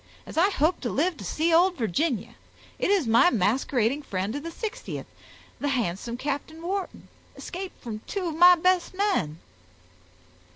[0.25, 2.33] As I hope to live to see old Virginia,
[2.79, 5.05] it is my masquerading friend of the 60th,
[5.59, 9.37] the handsome Captain Wharton, escaped from two of my best men!"